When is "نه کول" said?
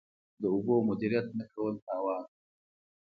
1.37-1.73